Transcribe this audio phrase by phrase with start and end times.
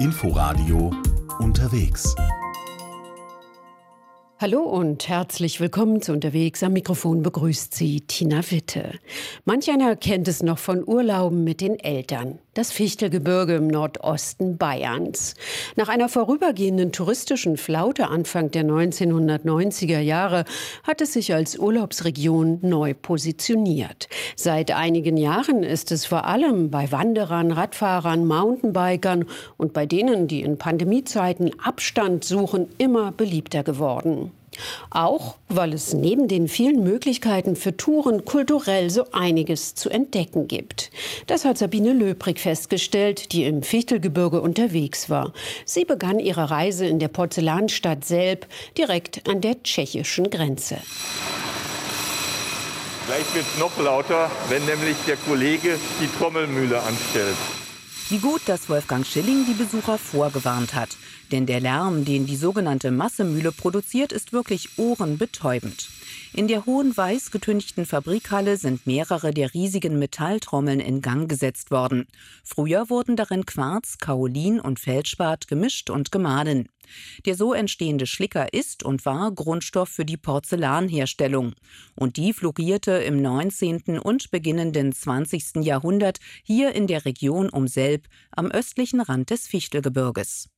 [0.00, 0.92] Inforadio
[1.40, 2.14] unterwegs.
[4.40, 6.62] Hallo und herzlich willkommen zu Unterwegs.
[6.62, 8.92] Am Mikrofon begrüßt Sie Tina Witte.
[9.44, 12.38] Manch einer kennt es noch von Urlauben mit den Eltern.
[12.54, 15.34] Das Fichtelgebirge im Nordosten Bayerns.
[15.74, 20.44] Nach einer vorübergehenden touristischen Flaute Anfang der 1990er Jahre
[20.84, 24.08] hat es sich als Urlaubsregion neu positioniert.
[24.36, 29.24] Seit einigen Jahren ist es vor allem bei Wanderern, Radfahrern, Mountainbikern
[29.56, 34.27] und bei denen, die in Pandemiezeiten Abstand suchen, immer beliebter geworden.
[34.90, 40.90] Auch weil es neben den vielen Möglichkeiten für Touren kulturell so einiges zu entdecken gibt.
[41.26, 45.32] Das hat Sabine Löbrig festgestellt, die im Fichtelgebirge unterwegs war.
[45.64, 50.78] Sie begann ihre Reise in der Porzellanstadt Selb, direkt an der tschechischen Grenze.
[53.06, 57.36] Gleich wird es noch lauter, wenn nämlich der Kollege die Trommelmühle anstellt.
[58.10, 60.96] Wie gut, dass Wolfgang Schilling die Besucher vorgewarnt hat.
[61.30, 65.90] Denn der Lärm, den die sogenannte Massemühle produziert, ist wirklich ohrenbetäubend.
[66.34, 72.06] In der hohen weiß getünchten Fabrikhalle sind mehrere der riesigen Metalltrommeln in Gang gesetzt worden.
[72.44, 76.68] Früher wurden darin Quarz, Kaolin und Feldspat gemischt und gemahlen.
[77.24, 81.54] Der so entstehende Schlicker ist und war Grundstoff für die Porzellanherstellung.
[81.94, 83.98] Und die florierte im 19.
[83.98, 85.64] und beginnenden 20.
[85.64, 90.48] Jahrhundert hier in der Region um Selb am östlichen Rand des Fichtelgebirges.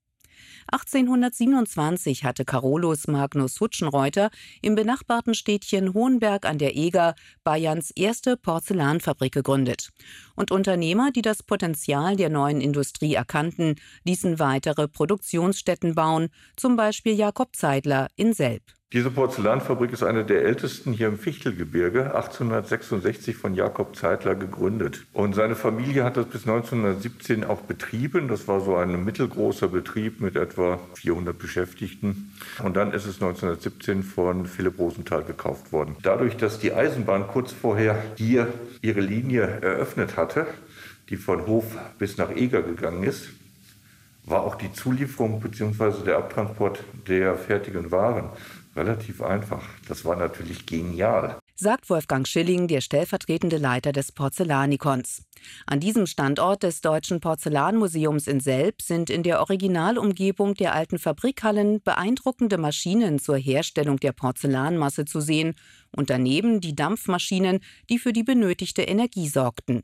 [0.72, 4.30] 1827 hatte Carolus Magnus Hutschenreuter
[4.62, 9.90] im benachbarten Städtchen Hohenberg an der Eger Bayerns erste Porzellanfabrik gegründet.
[10.34, 17.14] Und Unternehmer, die das Potenzial der neuen Industrie erkannten, ließen weitere Produktionsstätten bauen, zum Beispiel
[17.14, 18.62] Jakob Zeidler in Selb.
[18.92, 25.06] Diese Porzellanfabrik ist eine der ältesten hier im Fichtelgebirge, 1866 von Jakob Zeitler gegründet.
[25.12, 28.26] Und seine Familie hat das bis 1917 auch betrieben.
[28.26, 32.32] Das war so ein mittelgroßer Betrieb mit etwa 400 Beschäftigten.
[32.64, 35.94] Und dann ist es 1917 von Philipp Rosenthal gekauft worden.
[36.02, 38.52] Dadurch, dass die Eisenbahn kurz vorher hier
[38.82, 40.48] ihre Linie eröffnet hatte,
[41.10, 43.28] die von Hof bis nach Eger gegangen ist,
[44.24, 46.04] war auch die Zulieferung bzw.
[46.04, 48.30] der Abtransport der fertigen Waren
[48.76, 49.64] relativ einfach.
[49.88, 51.38] Das war natürlich genial.
[51.56, 55.24] Sagt Wolfgang Schilling, der stellvertretende Leiter des Porzellanikons.
[55.66, 61.82] An diesem Standort des Deutschen Porzellanmuseums in Selb sind in der Originalumgebung der alten Fabrikhallen
[61.82, 65.54] beeindruckende Maschinen zur Herstellung der Porzellanmasse zu sehen
[65.94, 67.60] und daneben die Dampfmaschinen,
[67.90, 69.82] die für die benötigte Energie sorgten.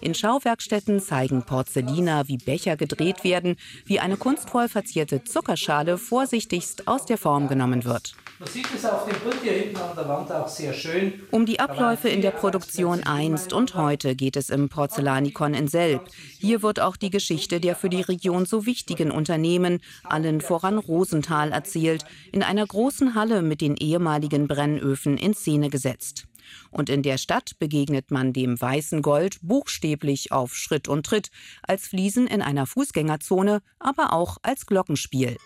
[0.00, 7.06] In Schauwerkstätten zeigen Porzelliner, wie Becher gedreht werden, wie eine kunstvoll verzierte Zuckerschale vorsichtigst aus
[7.06, 8.14] der Form genommen wird.
[8.38, 11.12] Man sieht es auf dem Bild hier hinten an der Wand auch sehr schön.
[11.30, 16.08] Um die Abläufe in der Produktion einst und heute geht es im Porzellanikon in Selb.
[16.38, 21.52] Hier wird auch die Geschichte der für die Region so wichtigen Unternehmen, allen voran Rosenthal,
[21.52, 26.26] erzählt, in einer großen Halle mit den ehemaligen Brennöfen in Szene gesetzt.
[26.70, 31.30] Und in der Stadt begegnet man dem weißen Gold buchstäblich auf Schritt und Tritt,
[31.62, 35.36] als Fliesen in einer Fußgängerzone, aber auch als Glockenspiel.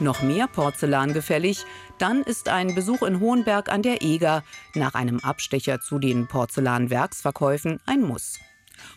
[0.00, 1.66] Noch mehr Porzellan gefällig,
[1.98, 4.42] dann ist ein Besuch in Hohenberg an der Eger
[4.74, 8.38] nach einem Abstecher zu den Porzellanwerksverkäufen ein Muss.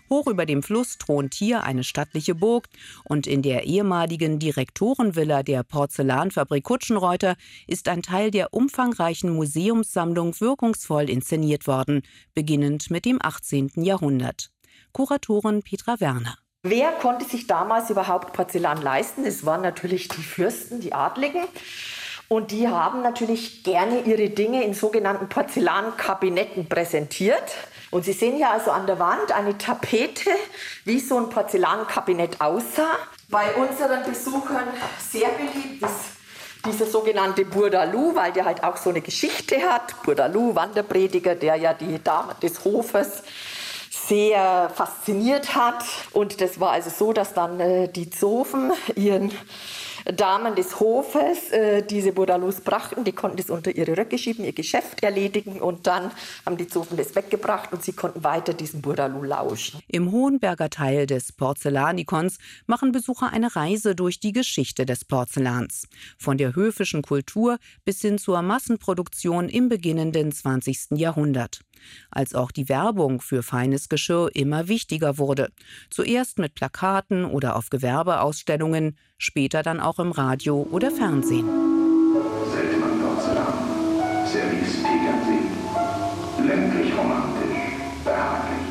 [0.10, 2.68] Hoch über dem Fluss thront hier eine stattliche Burg
[3.04, 7.36] und in der ehemaligen Direktorenvilla der Porzellanfabrik Kutschenreuter
[7.68, 12.02] ist ein Teil der umfangreichen Museumssammlung wirkungsvoll inszeniert worden,
[12.34, 13.72] beginnend mit dem 18.
[13.76, 14.50] Jahrhundert.
[14.92, 16.38] Kuratorin Petra Werner.
[16.66, 19.26] Wer konnte sich damals überhaupt Porzellan leisten?
[19.26, 21.44] Es waren natürlich die Fürsten, die Adligen.
[22.30, 27.54] Und die haben natürlich gerne ihre Dinge in sogenannten Porzellankabinetten präsentiert.
[27.92, 30.32] Und Sie sehen hier also an der Wand eine Tapete,
[30.86, 32.98] wie so ein Porzellankabinett aussah.
[33.30, 34.68] Bei unseren Besuchern
[35.00, 36.14] sehr beliebt ist
[36.66, 40.02] dieser sogenannte Burdalou, weil der halt auch so eine Geschichte hat.
[40.04, 43.24] Burdalou, Wanderprediger, der ja die Dame des Hofes
[43.90, 45.84] sehr fasziniert hat.
[46.12, 49.32] Und das war also so, dass dann äh, die Zofen ihren
[50.06, 53.04] Damen des Hofes äh, diese Burdalus brachten.
[53.04, 56.12] Die konnten das unter ihre Röcke schieben, ihr Geschäft erledigen und dann
[56.46, 59.80] haben die Zofen das weggebracht und sie konnten weiter diesem Burdalu lauschen.
[59.88, 65.88] Im Hohenberger Teil des Porzellanikons machen Besucher eine Reise durch die Geschichte des Porzellans.
[66.18, 70.92] Von der höfischen Kultur bis hin zur Massenproduktion im beginnenden 20.
[70.92, 71.62] Jahrhundert
[72.12, 75.50] als auch die Werbung für feines Geschirr immer wichtiger wurde.
[75.90, 81.48] Zuerst mit Plakaten oder auf Gewerbeausstellungen, später dann auch im Radio oder Fernsehen.
[82.52, 86.48] Seltmann Porzellan, Service Tegernsee.
[86.48, 87.58] ländlich romantisch,
[88.04, 88.63] behaglich.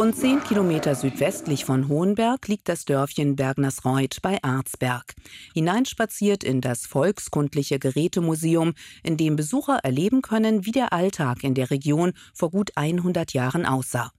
[0.00, 5.12] Rund zehn Kilometer südwestlich von Hohenberg liegt das Dörfchen Bergnersreuth bei Arzberg.
[5.52, 11.70] Hineinspaziert in das volkskundliche Gerätemuseum, in dem Besucher erleben können, wie der Alltag in der
[11.70, 14.10] Region vor gut 100 Jahren aussah.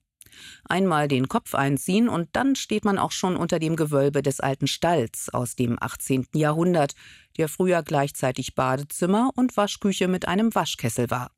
[0.67, 4.67] Einmal den Kopf einziehen und dann steht man auch schon unter dem Gewölbe des alten
[4.67, 6.27] Stalls aus dem 18.
[6.33, 6.93] Jahrhundert,
[7.37, 11.31] der früher gleichzeitig Badezimmer und Waschküche mit einem Waschkessel war.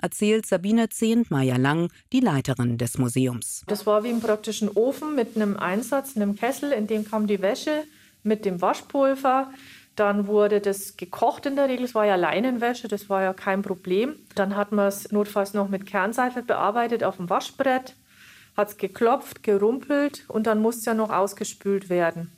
[0.00, 3.64] Erzählt Sabine Zehntmeier-Lang, die Leiterin des Museums.
[3.66, 7.40] Das war wie im praktischen Ofen mit einem Einsatz, einem Kessel, in dem kam die
[7.40, 7.84] Wäsche
[8.22, 9.50] mit dem Waschpulver.
[9.94, 11.86] Dann wurde das gekocht in der Regel.
[11.86, 14.16] Es war ja Leinenwäsche, das war ja kein Problem.
[14.34, 17.94] Dann hat man es notfalls noch mit Kernseife bearbeitet auf dem Waschbrett
[18.56, 22.32] hat es geklopft, gerumpelt und dann muss es ja noch ausgespült werden.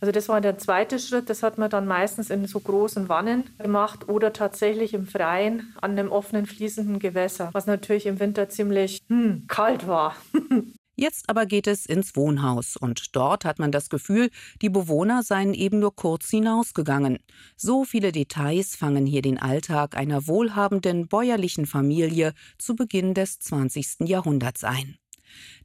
[0.00, 3.44] Also das war der zweite Schritt, das hat man dann meistens in so großen Wannen
[3.58, 9.02] gemacht oder tatsächlich im Freien an einem offenen fließenden Gewässer, was natürlich im Winter ziemlich
[9.08, 10.14] hm, kalt war.
[10.98, 14.30] Jetzt aber geht es ins Wohnhaus und dort hat man das Gefühl,
[14.62, 17.18] die Bewohner seien eben nur kurz hinausgegangen.
[17.54, 24.08] So viele Details fangen hier den Alltag einer wohlhabenden bäuerlichen Familie zu Beginn des 20.
[24.08, 24.96] Jahrhunderts ein.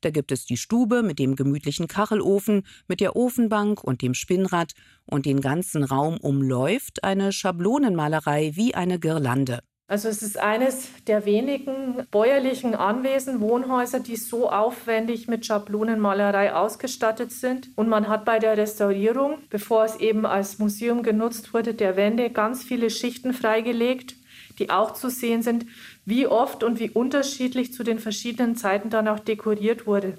[0.02, 4.74] Da gibt es die Stube mit dem gemütlichen Kachelofen, mit der Ofenbank und dem Spinnrad
[5.06, 9.60] und den ganzen Raum umläuft eine Schablonenmalerei wie eine Girlande.
[9.92, 17.34] Also es ist eines der wenigen bäuerlichen Anwesen, Wohnhäuser, die so aufwendig mit Schablonenmalerei ausgestattet
[17.34, 17.72] sind.
[17.76, 22.30] Und man hat bei der Restaurierung, bevor es eben als Museum genutzt wurde, der Wände
[22.30, 24.16] ganz viele Schichten freigelegt,
[24.60, 25.66] die auch zu sehen sind,
[26.06, 30.18] wie oft und wie unterschiedlich zu den verschiedenen Zeiten dann auch dekoriert wurde.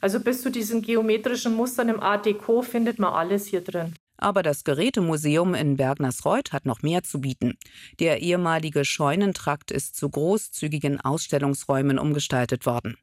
[0.00, 3.94] Also bis zu diesen geometrischen Mustern im Art Deco findet man alles hier drin.
[4.18, 7.56] Aber das Gerätemuseum in Bergnersreuth hat noch mehr zu bieten.
[8.00, 12.96] Der ehemalige Scheunentrakt ist zu großzügigen Ausstellungsräumen umgestaltet worden.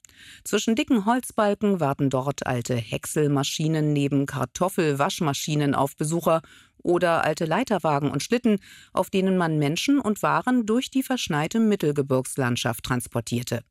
[0.44, 6.42] Zwischen dicken Holzbalken warten dort alte Häckselmaschinen neben Kartoffelwaschmaschinen auf Besucher
[6.78, 8.60] oder alte Leiterwagen und Schlitten,
[8.94, 13.62] auf denen man Menschen und Waren durch die verschneite Mittelgebirgslandschaft transportierte.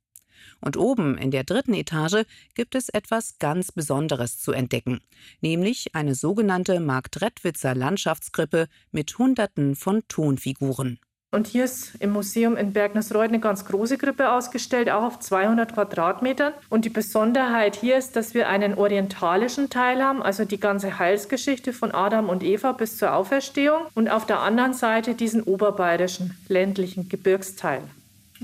[0.60, 2.24] Und oben in der dritten Etage
[2.54, 5.00] gibt es etwas ganz Besonderes zu entdecken,
[5.40, 10.98] nämlich eine sogenannte Marktredwitzer Landschaftskrippe mit Hunderten von Tonfiguren.
[11.34, 15.74] Und hier ist im Museum in Bergnersreuth eine ganz große Krippe ausgestellt, auch auf 200
[15.74, 16.52] Quadratmetern.
[16.70, 21.72] Und die Besonderheit hier ist, dass wir einen orientalischen Teil haben, also die ganze Heilsgeschichte
[21.72, 23.82] von Adam und Eva bis zur Auferstehung.
[23.94, 27.82] Und auf der anderen Seite diesen oberbayerischen ländlichen Gebirgsteil.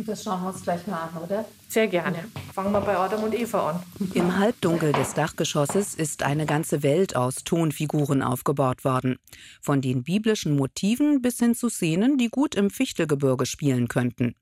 [0.00, 1.44] Und das schauen wir uns gleich mal an, oder?
[1.68, 2.24] Sehr gerne.
[2.54, 3.82] Fangen wir bei Adam und Eva an.
[4.14, 9.18] Im Halbdunkel des Dachgeschosses ist eine ganze Welt aus Tonfiguren aufgebaut worden.
[9.60, 14.34] Von den biblischen Motiven bis hin zu Szenen, die gut im Fichtelgebirge spielen könnten.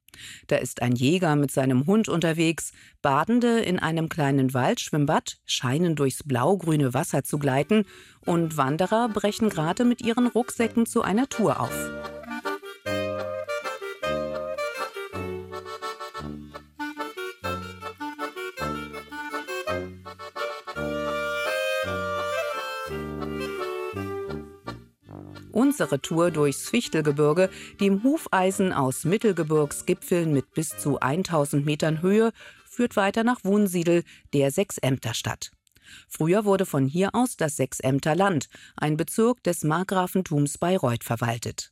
[0.47, 2.71] Da ist ein Jäger mit seinem Hund unterwegs,
[3.03, 7.85] Badende in einem kleinen Waldschwimmbad scheinen durchs blaugrüne Wasser zu gleiten
[8.25, 12.18] und Wanderer brechen gerade mit ihren Rucksäcken zu einer Tour auf.
[25.81, 32.33] Unsere Tour durchs Fichtelgebirge, dem Hufeisen aus Mittelgebirgsgipfeln mit bis zu 1000 Metern Höhe,
[32.69, 35.53] führt weiter nach Wunsiedel, der Sechsämterstadt.
[36.09, 41.71] Früher wurde von hier aus das Sechsämter Land, ein Bezirk des Markgrafentums Bayreuth, verwaltet.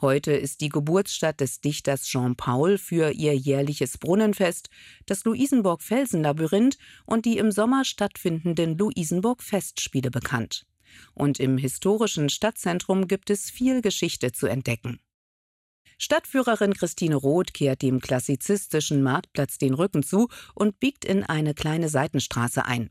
[0.00, 4.70] Heute ist die Geburtsstadt des Dichters Jean Paul für ihr jährliches Brunnenfest,
[5.06, 10.64] das Luisenburg-Felsenlabyrinth und die im Sommer stattfindenden Luisenburg-Festspiele bekannt.
[11.14, 15.00] Und im historischen Stadtzentrum gibt es viel Geschichte zu entdecken.
[15.98, 21.88] Stadtführerin Christine Roth kehrt dem klassizistischen Marktplatz den Rücken zu und biegt in eine kleine
[21.88, 22.90] Seitenstraße ein.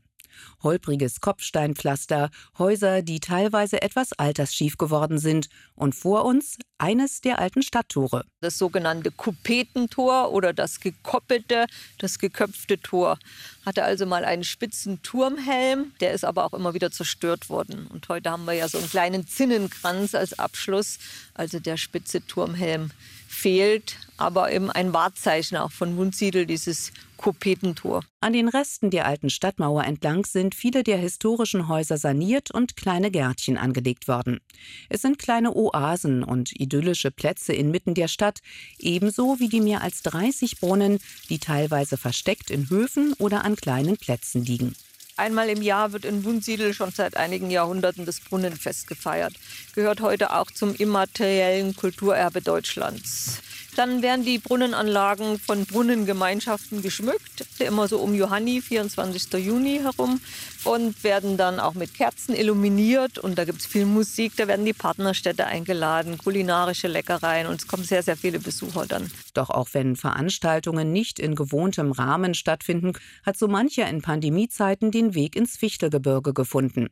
[0.62, 7.62] Holpriges Kopfsteinpflaster, Häuser, die teilweise etwas altersschief geworden sind und vor uns eines der alten
[7.62, 8.24] Stadttore.
[8.40, 11.66] Das sogenannte Kupetentor oder das gekoppelte,
[11.98, 13.18] das geköpfte Tor
[13.66, 17.86] hatte also mal einen spitzen Turmhelm, der ist aber auch immer wieder zerstört worden.
[17.88, 20.98] Und heute haben wir ja so einen kleinen Zinnenkranz als Abschluss,
[21.34, 22.90] also der spitze Turmhelm
[23.28, 28.04] fehlt, aber eben ein Wahrzeichen auch von Wunsiedel, dieses Kopetentor.
[28.20, 33.10] An den Resten der alten Stadtmauer entlang sind viele der historischen Häuser saniert und kleine
[33.10, 34.40] Gärtchen angelegt worden.
[34.88, 38.40] Es sind kleine Oasen und idyllische Plätze inmitten der Stadt,
[38.78, 40.98] ebenso wie die mehr als 30 Brunnen,
[41.28, 44.74] die teilweise versteckt in Höfen oder an kleinen Plätzen liegen.
[45.16, 49.34] Einmal im Jahr wird in Wunsiedel schon seit einigen Jahrhunderten das Brunnenfest gefeiert.
[49.74, 53.40] Gehört heute auch zum immateriellen Kulturerbe Deutschlands.
[53.78, 59.34] Dann werden die Brunnenanlagen von Brunnengemeinschaften geschmückt, immer so um Johanni, 24.
[59.34, 60.20] Juni herum,
[60.64, 63.18] und werden dann auch mit Kerzen illuminiert.
[63.18, 67.68] Und da gibt es viel Musik, da werden die Partnerstädte eingeladen, kulinarische Leckereien und es
[67.68, 69.12] kommen sehr, sehr viele Besucher dann.
[69.34, 72.94] Doch auch wenn Veranstaltungen nicht in gewohntem Rahmen stattfinden,
[73.24, 76.88] hat so mancher in Pandemiezeiten den Weg ins Fichtelgebirge gefunden.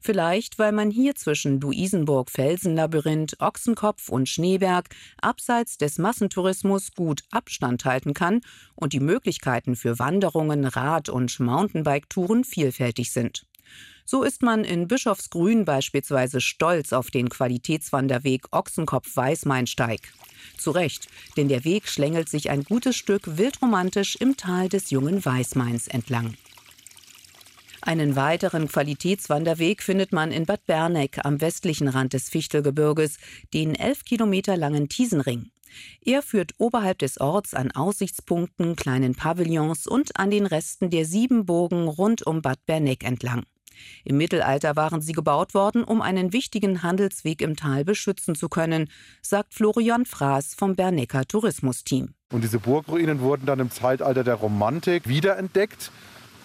[0.00, 4.88] Vielleicht, weil man hier zwischen Luisenburg, Felsenlabyrinth, Ochsenkopf und Schneeberg
[5.20, 5.98] abseits des
[6.28, 8.40] Massentourismus gut Abstand halten kann
[8.74, 13.46] und die Möglichkeiten für Wanderungen, Rad- und Mountainbike-Touren vielfältig sind.
[14.04, 20.00] So ist man in Bischofsgrün beispielsweise stolz auf den Qualitätswanderweg Ochsenkopf-Weißmeinsteig.
[20.56, 25.24] Zu Recht, denn der Weg schlängelt sich ein gutes Stück wildromantisch im Tal des jungen
[25.24, 26.34] Weißmains entlang.
[27.80, 33.18] Einen weiteren Qualitätswanderweg findet man in Bad Berneck am westlichen Rand des Fichtelgebirges,
[33.54, 35.50] den elf Kilometer langen Tiesenring.
[36.00, 41.46] Er führt oberhalb des Orts an Aussichtspunkten, kleinen Pavillons und an den Resten der sieben
[41.46, 43.44] Burgen rund um Bad Berneck entlang.
[44.04, 48.90] Im Mittelalter waren sie gebaut worden, um einen wichtigen Handelsweg im Tal beschützen zu können,
[49.22, 52.14] sagt Florian Fraß vom Bernecker Tourismusteam.
[52.32, 55.90] Und diese Burgruinen wurden dann im Zeitalter der Romantik wiederentdeckt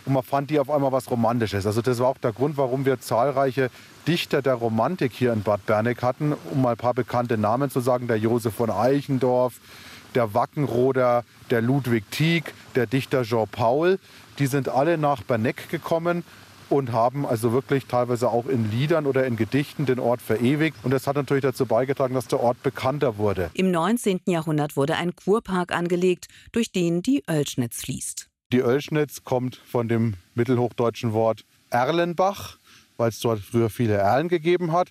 [0.06, 1.66] und man fand die auf einmal was Romantisches.
[1.66, 3.70] Also das war auch der Grund, warum wir zahlreiche
[4.08, 7.80] Dichter der Romantik hier in Bad Berneck hatten, um mal ein paar bekannte Namen zu
[7.80, 9.60] sagen, der Josef von Eichendorff,
[10.16, 14.00] der Wackenroder, der Ludwig Tieck, der Dichter Jean Paul,
[14.40, 16.24] die sind alle nach Berneck gekommen
[16.70, 20.78] und haben also wirklich teilweise auch in Liedern oder in Gedichten den Ort verewigt.
[20.84, 23.52] Und das hat natürlich dazu beigetragen, dass der Ort bekannter wurde.
[23.54, 24.22] Im 19.
[24.26, 28.33] Jahrhundert wurde ein Kurpark angelegt, durch den die Oelschnitz fließt.
[28.54, 32.58] Die Oelschnitz kommt von dem mittelhochdeutschen Wort Erlenbach,
[32.98, 34.90] weil es dort früher viele Erlen gegeben hat.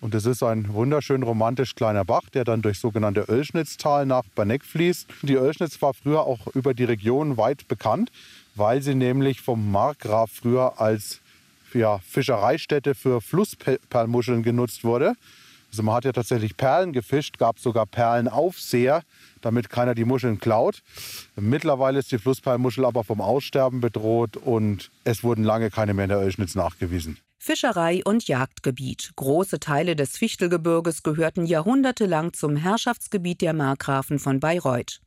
[0.00, 4.64] Und es ist ein wunderschön romantisch kleiner Bach, der dann durch sogenannte Oelschnitztal nach Berneck
[4.64, 5.06] fließt.
[5.22, 8.10] Die Oelschnitz war früher auch über die Region weit bekannt,
[8.56, 11.20] weil sie nämlich vom Markgraf früher als
[11.72, 15.14] ja, Fischereistätte für Flussperlmuscheln genutzt wurde.
[15.70, 19.02] Also man hat ja tatsächlich Perlen gefischt, gab sogar Perlenaufseher,
[19.44, 20.82] damit keiner die Muscheln klaut.
[21.36, 26.10] Mittlerweile ist die Flussperlmuschel aber vom Aussterben bedroht und es wurden lange keine mehr in
[26.10, 27.18] der Oelschnitz nachgewiesen.
[27.44, 29.12] Fischerei und Jagdgebiet.
[29.16, 35.02] Große Teile des Fichtelgebirges gehörten jahrhundertelang zum Herrschaftsgebiet der Markgrafen von Bayreuth.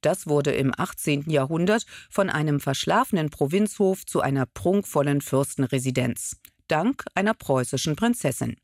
[0.00, 1.28] Das wurde im 18.
[1.28, 6.36] Jahrhundert von einem verschlafenen Provinzhof zu einer prunkvollen Fürstenresidenz.
[6.68, 8.56] Dank einer preußischen Prinzessin.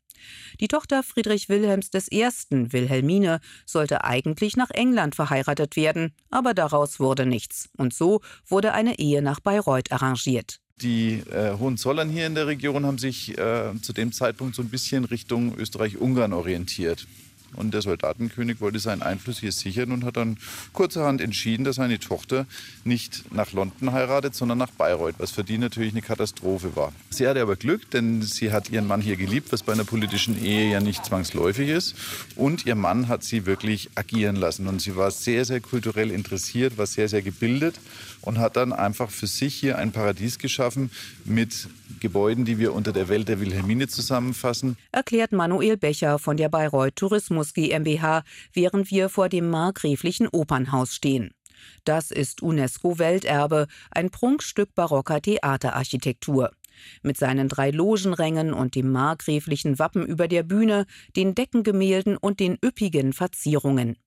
[0.59, 7.25] Die Tochter Friedrich Wilhelms I., Wilhelmine, sollte eigentlich nach England verheiratet werden, aber daraus wurde
[7.25, 7.69] nichts.
[7.77, 10.59] Und so wurde eine Ehe nach Bayreuth arrangiert.
[10.81, 14.69] Die äh, Hohenzollern hier in der Region haben sich äh, zu dem Zeitpunkt so ein
[14.69, 17.07] bisschen Richtung Österreich-Ungarn orientiert.
[17.57, 20.37] Und der Soldatenkönig wollte seinen Einfluss hier sichern und hat dann
[20.73, 22.45] kurzerhand entschieden, dass seine Tochter
[22.83, 26.93] nicht nach London heiratet, sondern nach Bayreuth, was für die natürlich eine Katastrophe war.
[27.09, 30.41] Sie hatte aber Glück, denn sie hat ihren Mann hier geliebt, was bei einer politischen
[30.43, 31.95] Ehe ja nicht zwangsläufig ist.
[32.35, 34.67] Und ihr Mann hat sie wirklich agieren lassen.
[34.67, 37.79] Und sie war sehr, sehr kulturell interessiert, war sehr, sehr gebildet
[38.21, 40.91] und hat dann einfach für sich hier ein Paradies geschaffen
[41.25, 44.77] mit Gebäuden, die wir unter der Welt der Wilhelmine zusammenfassen.
[44.91, 48.23] Erklärt Manuel Becher von der Bayreuth Tourismus GmbH,
[48.53, 51.31] während wir vor dem markgräflichen Opernhaus stehen.
[51.83, 56.51] Das ist UNESCO-Welterbe, ein Prunkstück barocker Theaterarchitektur.
[57.01, 60.85] Mit seinen drei Logenrängen und dem markgräflichen Wappen über der Bühne,
[61.15, 63.97] den Deckengemälden und den üppigen Verzierungen.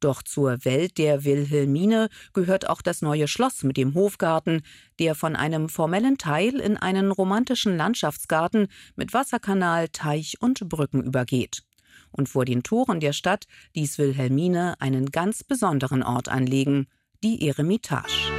[0.00, 4.62] Doch zur Welt der Wilhelmine gehört auch das neue Schloss mit dem Hofgarten,
[4.98, 11.62] der von einem formellen Teil in einen romantischen Landschaftsgarten mit Wasserkanal, Teich und Brücken übergeht.
[12.12, 16.86] Und vor den Toren der Stadt ließ Wilhelmine einen ganz besonderen Ort anlegen,
[17.22, 18.30] die Eremitage.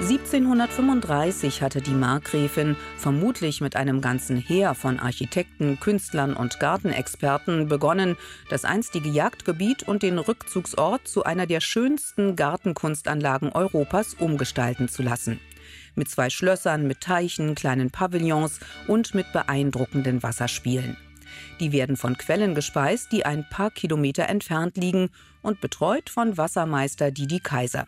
[0.00, 8.18] 1735 hatte die Markgräfin, vermutlich mit einem ganzen Heer von Architekten, Künstlern und Gartenexperten, begonnen,
[8.50, 15.40] das einstige Jagdgebiet und den Rückzugsort zu einer der schönsten Gartenkunstanlagen Europas umgestalten zu lassen.
[15.94, 20.98] Mit zwei Schlössern, mit Teichen, kleinen Pavillons und mit beeindruckenden Wasserspielen.
[21.60, 25.10] Die werden von Quellen gespeist, die ein paar Kilometer entfernt liegen
[25.42, 27.86] und betreut von Wassermeister Didi Kaiser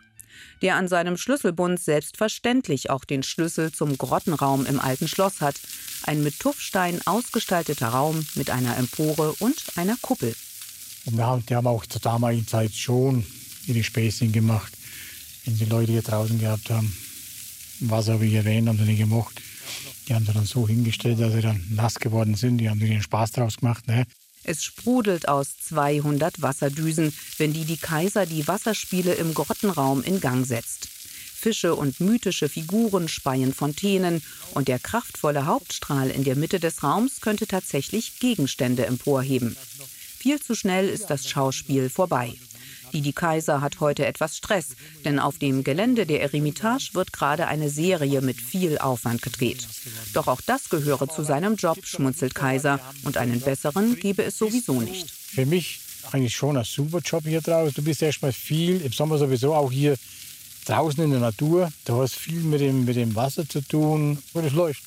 [0.61, 5.55] der an seinem Schlüsselbund selbstverständlich auch den Schlüssel zum Grottenraum im alten Schloss hat.
[6.03, 10.35] Ein mit Tuffstein ausgestalteter Raum mit einer Empore und einer Kuppel.
[11.05, 13.25] Und wir haben, die haben auch zur damaligen Zeit schon
[13.67, 14.71] ihre Späßchen gemacht,
[15.45, 16.95] wenn die Leute hier draußen gehabt haben.
[17.81, 19.41] Wasser, wie erwähnt, haben sie nicht gemacht.
[20.09, 22.57] Die haben sie dann so hingestellt, dass sie dann nass geworden sind.
[22.57, 23.87] Die haben ihren Spaß draus gemacht.
[23.87, 24.05] Ne?
[24.43, 30.45] Es sprudelt aus 200 Wasserdüsen, wenn die die Kaiser die Wasserspiele im Grottenraum in Gang
[30.47, 30.87] setzt.
[30.87, 34.21] Fische und mythische Figuren speien Fontänen
[34.55, 39.55] und der kraftvolle Hauptstrahl in der Mitte des Raums könnte tatsächlich Gegenstände emporheben.
[40.17, 42.33] Viel zu schnell ist das Schauspiel vorbei.
[42.93, 47.69] Didi Kaiser hat heute etwas Stress, denn auf dem Gelände der Eremitage wird gerade eine
[47.69, 49.67] Serie mit viel Aufwand gedreht.
[50.13, 54.81] Doch auch das gehöre zu seinem Job, schmunzelt Kaiser, und einen besseren gebe es sowieso
[54.81, 55.09] nicht.
[55.09, 55.79] Für mich
[56.11, 57.73] eigentlich schon ein super Job hier draußen.
[57.75, 59.95] Du bist erstmal viel, im Sommer sowieso auch hier
[60.65, 61.71] draußen in der Natur.
[61.85, 64.83] Du hast viel mit dem, mit dem Wasser zu tun und es läuft.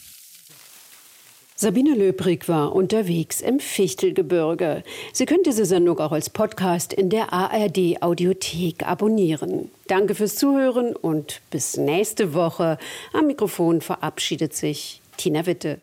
[1.63, 4.83] Sabine Löbrig war unterwegs im Fichtelgebirge.
[5.13, 9.71] Sie können diese Sendung auch als Podcast in der ARD Audiothek abonnieren.
[9.87, 12.79] Danke fürs Zuhören und bis nächste Woche.
[13.13, 15.81] Am Mikrofon verabschiedet sich Tina Witte.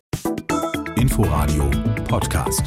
[0.98, 1.72] Inforadio
[2.10, 2.64] Podcast.